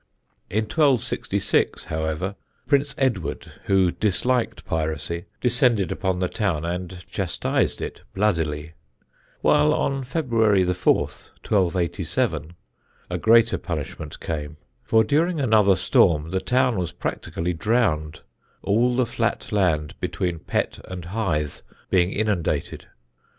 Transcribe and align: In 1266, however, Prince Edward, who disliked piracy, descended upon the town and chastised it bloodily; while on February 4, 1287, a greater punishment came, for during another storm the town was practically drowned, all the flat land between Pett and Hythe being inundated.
In 0.49 0.63
1266, 0.63 1.83
however, 1.85 2.35
Prince 2.65 2.95
Edward, 2.97 3.51
who 3.65 3.91
disliked 3.91 4.65
piracy, 4.65 5.25
descended 5.39 5.91
upon 5.91 6.17
the 6.17 6.27
town 6.27 6.65
and 6.65 7.05
chastised 7.07 7.83
it 7.83 8.01
bloodily; 8.15 8.73
while 9.41 9.71
on 9.75 10.03
February 10.03 10.63
4, 10.65 10.95
1287, 11.03 12.53
a 13.11 13.17
greater 13.19 13.59
punishment 13.59 14.19
came, 14.19 14.57
for 14.81 15.03
during 15.03 15.39
another 15.39 15.75
storm 15.75 16.31
the 16.31 16.39
town 16.41 16.77
was 16.79 16.91
practically 16.91 17.53
drowned, 17.53 18.21
all 18.63 18.95
the 18.95 19.05
flat 19.05 19.51
land 19.51 19.93
between 19.99 20.39
Pett 20.39 20.79
and 20.89 21.05
Hythe 21.05 21.59
being 21.91 22.11
inundated. 22.11 22.87